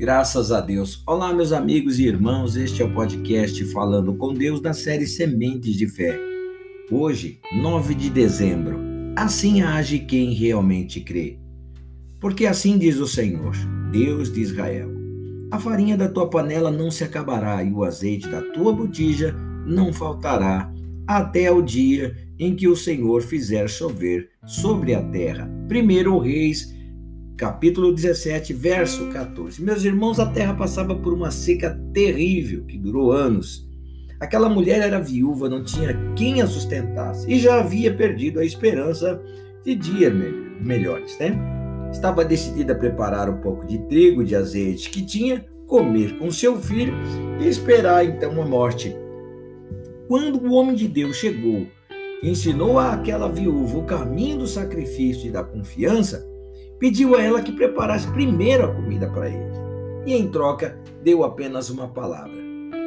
[0.00, 1.02] Graças a Deus.
[1.06, 2.56] Olá, meus amigos e irmãos.
[2.56, 6.18] Este é o podcast Falando com Deus da série Sementes de Fé.
[6.90, 8.80] Hoje, 9 de dezembro.
[9.14, 11.38] Assim age quem realmente crê.
[12.18, 13.54] Porque assim diz o Senhor,
[13.92, 14.90] Deus de Israel:
[15.50, 19.92] A farinha da tua panela não se acabará e o azeite da tua botija não
[19.92, 20.72] faltará
[21.06, 25.46] até o dia em que o Senhor fizer chover sobre a terra.
[25.68, 26.74] Primeiro Reis
[27.40, 29.64] capítulo 17, verso 14.
[29.64, 33.66] Meus irmãos, a terra passava por uma seca terrível que durou anos.
[34.20, 39.18] Aquela mulher era viúva, não tinha quem a sustentasse e já havia perdido a esperança
[39.64, 40.12] de dias
[40.60, 41.34] melhores, né?
[41.90, 46.60] Estava decidida a preparar um pouco de trigo, de azeite que tinha, comer com seu
[46.60, 46.92] filho
[47.40, 48.94] e esperar então a morte.
[50.06, 51.66] Quando o homem de Deus chegou,
[52.22, 56.28] ensinou àquela viúva o caminho do sacrifício e da confiança,
[56.80, 59.52] pediu a ela que preparasse primeiro a comida para ele.
[60.06, 62.40] E em troca, deu apenas uma palavra.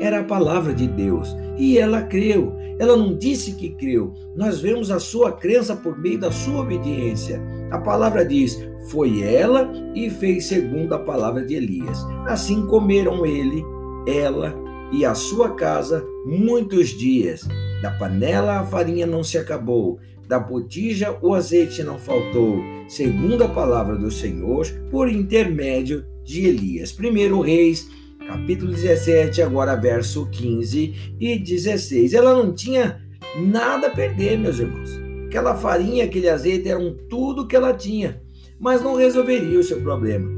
[0.00, 2.52] Era a palavra de Deus e ela creu.
[2.78, 4.12] Ela não disse que creu.
[4.36, 7.40] Nós vemos a sua crença por meio da sua obediência.
[7.70, 8.58] A palavra diz:
[8.90, 12.04] Foi ela e fez segundo a palavra de Elias.
[12.26, 13.64] Assim comeram ele,
[14.06, 14.54] ela
[14.92, 17.48] e a sua casa muitos dias.
[17.82, 23.48] Da panela a farinha não se acabou, da botija o azeite não faltou, segundo a
[23.48, 26.90] palavra do Senhor, por intermédio de Elias.
[26.90, 27.88] Primeiro Reis,
[28.26, 32.14] capítulo 17, agora verso 15 e 16.
[32.14, 33.00] Ela não tinha
[33.38, 34.90] nada a perder, meus irmãos.
[35.26, 38.20] Aquela farinha, aquele azeite eram tudo que ela tinha,
[38.58, 40.28] mas não resolveria o seu problema.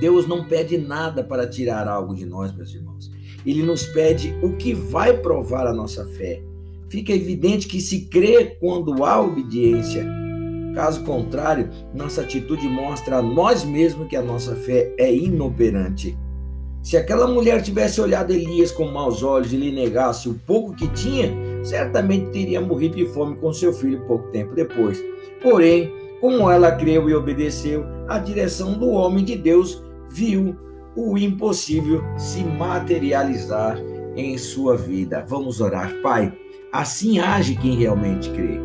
[0.00, 3.10] Deus não pede nada para tirar algo de nós, meus irmãos.
[3.46, 6.42] Ele nos pede o que vai provar a nossa fé
[6.88, 10.06] fica evidente que se crê quando há obediência.
[10.74, 16.16] Caso contrário, nossa atitude mostra a nós mesmos que a nossa fé é inoperante.
[16.82, 20.88] Se aquela mulher tivesse olhado Elias com maus olhos e lhe negasse o pouco que
[20.88, 21.30] tinha,
[21.62, 25.02] certamente teria morrido de fome com seu filho pouco tempo depois.
[25.42, 30.56] Porém, como ela creu e obedeceu, a direção do homem de Deus viu
[30.98, 33.78] o impossível se materializar
[34.16, 35.24] em sua vida.
[35.28, 36.36] Vamos orar, Pai.
[36.72, 38.58] Assim age quem realmente crê.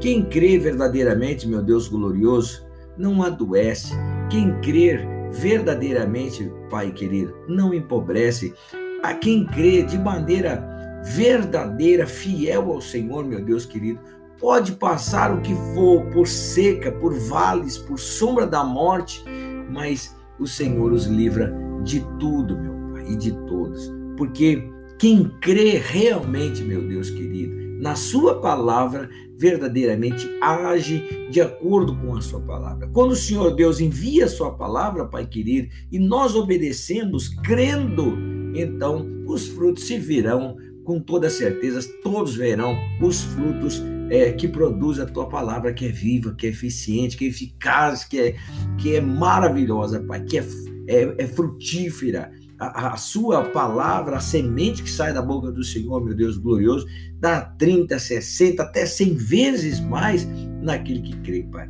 [0.00, 2.64] Quem crê verdadeiramente, meu Deus glorioso,
[2.96, 3.92] não adoece.
[4.30, 8.54] Quem crer verdadeiramente, Pai querido, não empobrece.
[9.02, 10.64] A quem crê de maneira
[11.02, 13.98] verdadeira, fiel ao Senhor, meu Deus querido,
[14.38, 19.24] pode passar o que for, por seca, por vales, por sombra da morte,
[19.68, 23.92] mas o Senhor os livra de tudo, meu Pai, e de todos.
[24.16, 24.62] Porque
[24.98, 32.20] quem crê realmente, meu Deus querido, na Sua palavra, verdadeiramente age de acordo com a
[32.20, 32.88] Sua palavra.
[32.88, 38.16] Quando o Senhor Deus envia a Sua palavra, Pai querido, e nós obedecemos, crendo,
[38.54, 45.00] então os frutos se virão com toda certeza, todos verão os frutos é, que produz
[45.00, 48.36] a tua palavra, que é viva, que é eficiente, que é eficaz, que é,
[48.78, 50.44] que é maravilhosa, Pai, que é,
[50.86, 56.02] é, é frutífera a, a, sua palavra, a semente que sai da boca do Senhor,
[56.04, 56.86] meu Deus glorioso,
[57.18, 60.26] dá 30, 60, até 100 vezes mais
[60.62, 61.68] naquele que crê, Pai.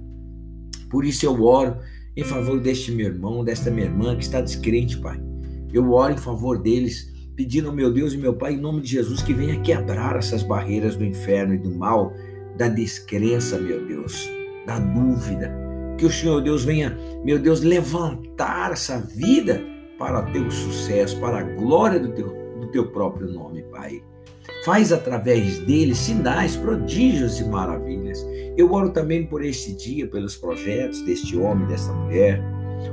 [0.90, 1.76] Por isso eu oro
[2.16, 5.20] em favor deste meu irmão, desta minha irmã que está descrente, Pai.
[5.72, 8.90] Eu oro em favor deles, pedindo ao meu Deus e meu Pai, em nome de
[8.90, 12.12] Jesus, que venha quebrar essas barreiras do inferno e do mal,
[12.56, 14.28] da descrença, meu Deus,
[14.66, 15.63] da dúvida.
[16.04, 16.94] Que o Senhor Deus venha,
[17.24, 19.64] meu Deus, levantar essa vida
[19.98, 22.28] para teu sucesso, para a glória do teu,
[22.60, 24.02] do teu próprio nome, Pai.
[24.66, 28.22] Faz através dele sinais, prodígios e maravilhas.
[28.54, 32.38] Eu oro também por este dia, pelos projetos deste homem, desta mulher.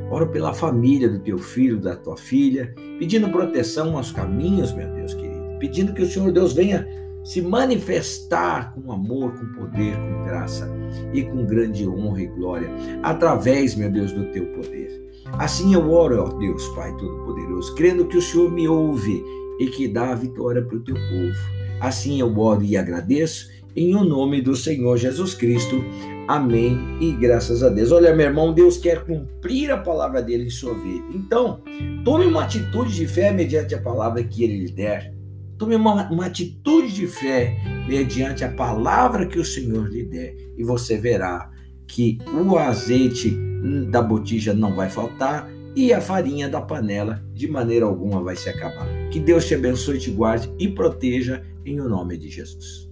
[0.10, 5.14] Oro pela família do teu filho, da tua filha, pedindo proteção aos caminhos, meu Deus
[5.14, 5.60] querido.
[5.60, 6.88] Pedindo que o Senhor Deus venha
[7.24, 10.70] se manifestar com amor, com poder, com graça
[11.14, 12.70] e com grande honra e glória,
[13.04, 15.02] através, meu Deus, do teu poder.
[15.34, 19.24] Assim eu oro, ó Deus, Pai Todo-Poderoso, crendo que o Senhor me ouve
[19.60, 21.62] e que dá a vitória para o teu povo.
[21.80, 25.84] Assim eu oro e agradeço em o nome do Senhor Jesus Cristo.
[26.28, 27.92] Amém e graças a Deus.
[27.92, 31.06] Olha, meu irmão, Deus quer cumprir a palavra dele em sua vida.
[31.14, 31.62] Então,
[32.04, 35.14] tome uma atitude de fé mediante a palavra que ele lhe der.
[35.62, 37.56] Tome uma, uma atitude de fé
[37.88, 40.36] mediante a palavra que o Senhor lhe der.
[40.58, 41.52] E você verá
[41.86, 43.38] que o azeite
[43.92, 48.50] da botija não vai faltar e a farinha da panela de maneira alguma vai se
[48.50, 48.88] acabar.
[49.12, 52.91] Que Deus te abençoe, te guarde e proteja em o nome de Jesus.